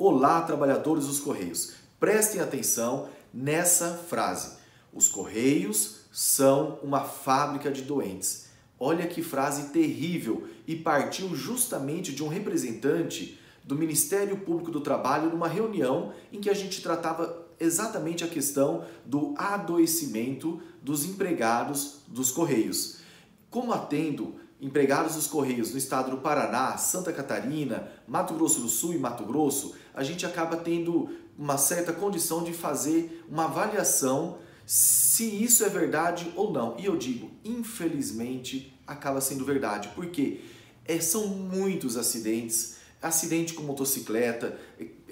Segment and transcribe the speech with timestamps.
[0.00, 1.72] Olá, trabalhadores dos Correios.
[1.98, 4.56] Prestem atenção nessa frase.
[4.92, 8.46] Os Correios são uma fábrica de doentes.
[8.78, 15.30] Olha que frase terrível e partiu justamente de um representante do Ministério Público do Trabalho
[15.30, 22.30] numa reunião em que a gente tratava exatamente a questão do adoecimento dos empregados dos
[22.30, 22.98] Correios.
[23.50, 28.94] Como atendo empregados dos Correios no estado do Paraná, Santa Catarina, Mato Grosso do Sul
[28.94, 35.24] e Mato Grosso, a gente acaba tendo uma certa condição de fazer uma avaliação se
[35.24, 36.76] isso é verdade ou não.
[36.78, 40.40] E eu digo, infelizmente, acaba sendo verdade, porque
[40.84, 44.58] é, são muitos acidentes, acidente com motocicleta,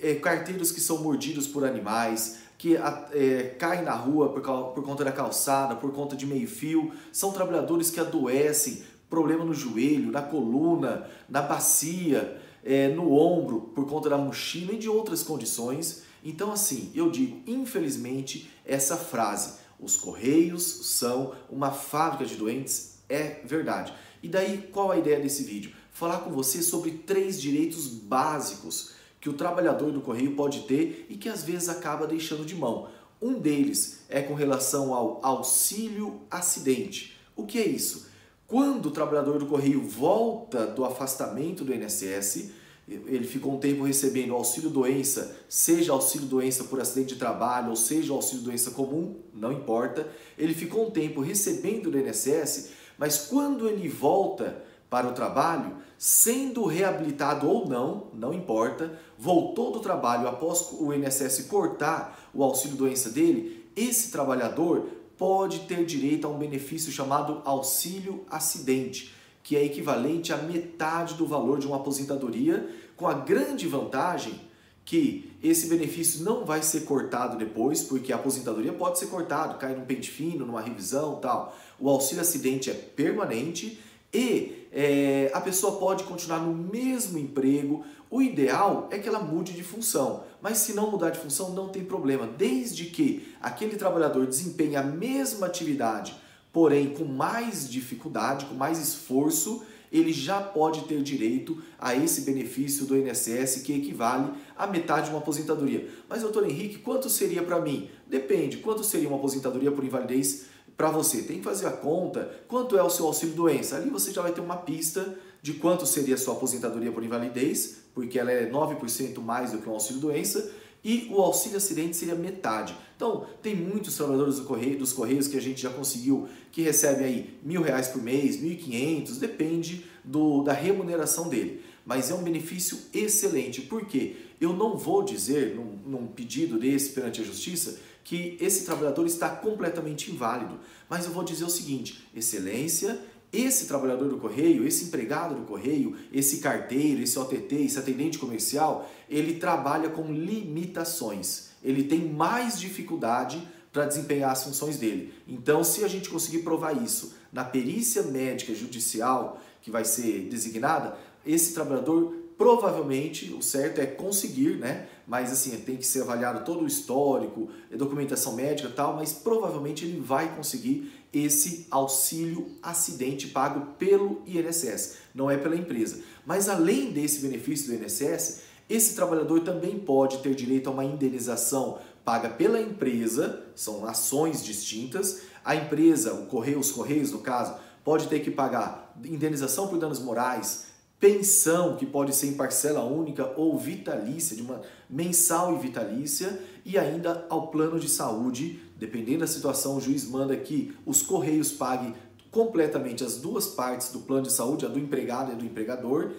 [0.03, 5.05] é, carteiros que são mordidos por animais, que é, caem na rua por, por conta
[5.05, 10.23] da calçada, por conta de meio fio, são trabalhadores que adoecem problema no joelho, na
[10.23, 16.03] coluna, na bacia, é, no ombro, por conta da mochila e de outras condições.
[16.25, 23.41] Então, assim, eu digo, infelizmente, essa frase, os Correios são uma fábrica de doentes, é
[23.45, 23.93] verdade.
[24.23, 25.73] E daí, qual a ideia desse vídeo?
[25.93, 31.17] Falar com você sobre três direitos básicos que o trabalhador do Correio pode ter e
[31.17, 32.89] que às vezes acaba deixando de mão.
[33.21, 37.17] Um deles é com relação ao auxílio acidente.
[37.35, 38.09] O que é isso?
[38.47, 42.51] Quando o trabalhador do Correio volta do afastamento do INSS,
[42.87, 47.77] ele ficou um tempo recebendo auxílio doença, seja auxílio doença por acidente de trabalho ou
[47.77, 50.07] seja auxílio doença comum, não importa.
[50.39, 56.65] Ele ficou um tempo recebendo do INSS, mas quando ele volta para o trabalho, sendo
[56.67, 63.11] reabilitado ou não, não importa, voltou do trabalho após o INSS cortar o auxílio doença
[63.11, 64.87] dele, esse trabalhador
[65.19, 71.27] pode ter direito a um benefício chamado auxílio acidente, que é equivalente a metade do
[71.27, 74.41] valor de uma aposentadoria, com a grande vantagem
[74.85, 79.75] que esse benefício não vai ser cortado depois, porque a aposentadoria pode ser cortado, cai
[79.75, 81.57] num pente fino, numa revisão, tal.
[81.79, 83.81] O auxílio acidente é permanente
[84.13, 87.85] e é, a pessoa pode continuar no mesmo emprego.
[88.11, 91.69] O ideal é que ela mude de função, mas se não mudar de função, não
[91.69, 96.15] tem problema, desde que aquele trabalhador desempenhe a mesma atividade,
[96.53, 102.87] porém com mais dificuldade, com mais esforço, ele já pode ter direito a esse benefício
[102.87, 105.89] do INSS que equivale a metade de uma aposentadoria.
[106.09, 107.89] Mas, doutor Henrique, quanto seria para mim?
[108.07, 108.59] Depende.
[108.59, 111.23] Quanto seria uma aposentadoria por invalidez para você.
[111.23, 113.77] Tem que fazer a conta, quanto é o seu auxílio doença.
[113.77, 117.79] Ali você já vai ter uma pista de quanto seria a sua aposentadoria por invalidez,
[117.95, 120.53] porque ela é 9% mais do que um auxílio doença,
[120.85, 122.77] e o auxílio acidente seria metade.
[122.95, 127.05] Então, tem muitos trabalhadores do correio, dos Correios que a gente já conseguiu, que recebem
[127.05, 131.61] aí mil reais por mês, mil e quinhentos, depende do, da remuneração dele.
[131.85, 137.21] Mas é um benefício excelente, porque eu não vou dizer, num, num pedido desse perante
[137.21, 140.61] a justiça, que esse trabalhador está completamente inválido.
[140.89, 143.01] Mas eu vou dizer o seguinte: excelência,
[143.33, 148.89] esse trabalhador do correio, esse empregado do correio, esse carteiro, esse OTT, esse atendente comercial,
[149.11, 151.49] ele trabalha com limitações.
[151.65, 155.13] Ele tem mais dificuldade para desempenhar as funções dele.
[155.27, 160.97] Então, se a gente conseguir provar isso na perícia médica judicial que vai ser designada,
[161.27, 164.89] esse trabalhador provavelmente o certo é conseguir, né?
[165.07, 169.85] Mas assim, tem que ser avaliado todo o histórico, documentação médica e tal, mas provavelmente
[169.85, 176.03] ele vai conseguir esse auxílio acidente pago pelo INSS, não é pela empresa.
[176.27, 181.79] Mas além desse benefício do INSS, esse trabalhador também pode ter direito a uma indenização
[182.05, 185.23] paga pela empresa, são ações distintas.
[185.45, 187.55] A empresa, o correio, os correios no caso,
[187.85, 190.67] pode ter que pagar indenização por danos morais,
[190.99, 196.79] pensão, que pode ser em parcela única ou vitalícia, de uma mensal e vitalícia, e
[196.79, 201.95] ainda ao plano de saúde, dependendo da situação, o juiz manda que os correios paguem
[202.31, 206.13] completamente as duas partes do plano de saúde, a do empregado e a do empregador,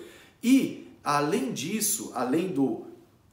[0.43, 2.85] e além disso, além do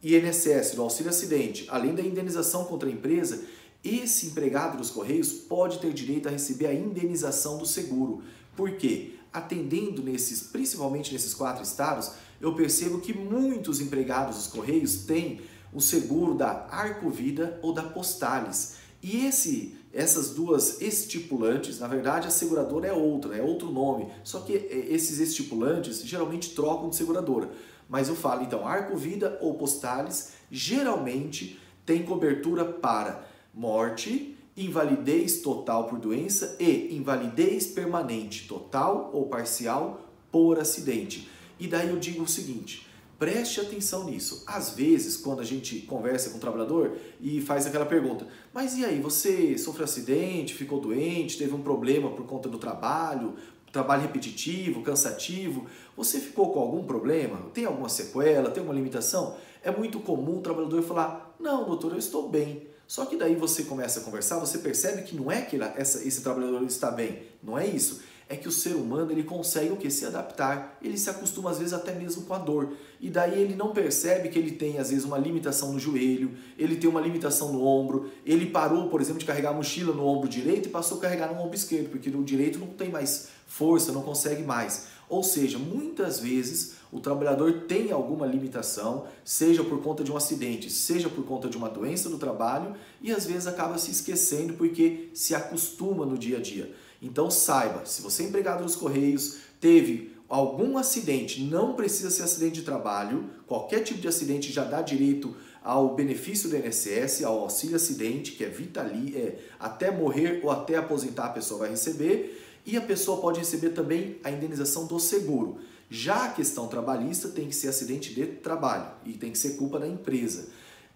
[0.02, 3.44] INSS, do auxílio acidente, além da indenização contra a empresa,
[3.82, 8.22] esse empregado dos Correios pode ter direito a receber a indenização do seguro.
[8.56, 9.13] Por quê?
[9.34, 15.40] Atendendo nesses, principalmente nesses quatro estados, eu percebo que muitos empregados dos Correios têm
[15.72, 18.76] o seguro da Arcovida ou da Postales.
[19.02, 24.06] E esse, essas duas estipulantes, na verdade a seguradora é outra, é outro nome.
[24.22, 27.50] Só que é, esses estipulantes geralmente trocam de seguradora.
[27.88, 35.98] Mas eu falo então, Arcovida ou Postales geralmente tem cobertura para morte, invalidez total por
[35.98, 41.28] doença e invalidez permanente total ou parcial por acidente.
[41.58, 42.86] E daí eu digo o seguinte:
[43.18, 44.42] Preste atenção nisso.
[44.46, 48.84] Às vezes, quando a gente conversa com o trabalhador e faz aquela pergunta, mas e
[48.84, 53.34] aí, você sofreu acidente, ficou doente, teve um problema por conta do trabalho,
[53.74, 55.66] trabalho repetitivo, cansativo,
[55.96, 57.38] você ficou com algum problema?
[57.52, 58.50] Tem alguma sequela?
[58.50, 59.36] Tem alguma limitação?
[59.62, 62.73] É muito comum o trabalhador falar, não, doutor, eu estou bem.
[62.86, 66.20] Só que daí você começa a conversar, você percebe que não é que essa, esse
[66.22, 69.90] trabalhador está bem, não é isso é que o ser humano ele consegue o que
[69.90, 73.54] se adaptar, ele se acostuma às vezes até mesmo com a dor e daí ele
[73.54, 77.52] não percebe que ele tem às vezes uma limitação no joelho, ele tem uma limitação
[77.52, 80.98] no ombro, ele parou por exemplo de carregar a mochila no ombro direito e passou
[80.98, 84.94] a carregar no ombro esquerdo porque no direito não tem mais força, não consegue mais.
[85.08, 90.70] Ou seja, muitas vezes o trabalhador tem alguma limitação, seja por conta de um acidente,
[90.70, 95.10] seja por conta de uma doença do trabalho, e às vezes acaba se esquecendo porque
[95.12, 96.74] se acostuma no dia a dia.
[97.04, 102.60] Então saiba, se você é empregado nos Correios, teve algum acidente, não precisa ser acidente
[102.60, 107.76] de trabalho, qualquer tipo de acidente já dá direito ao benefício do INSS, ao auxílio
[107.76, 112.74] acidente, que é vitali, é, até morrer ou até aposentar a pessoa vai receber, e
[112.74, 115.58] a pessoa pode receber também a indenização do seguro.
[115.90, 119.78] Já a questão trabalhista tem que ser acidente de trabalho e tem que ser culpa
[119.78, 120.48] da empresa.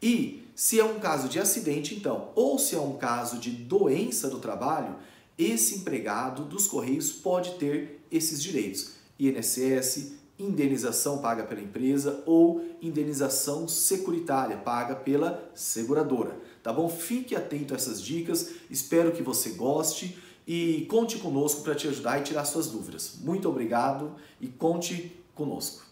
[0.03, 4.31] E se é um caso de acidente, então, ou se é um caso de doença
[4.31, 4.97] do trabalho,
[5.39, 13.67] esse empregado dos Correios pode ter esses direitos: INSS, indenização paga pela empresa ou indenização
[13.69, 16.39] securitária paga pela seguradora.
[16.63, 16.89] Tá bom?
[16.89, 22.19] Fique atento a essas dicas, espero que você goste e conte conosco para te ajudar
[22.19, 23.19] e tirar suas dúvidas.
[23.21, 25.88] Muito obrigado e conte conosco.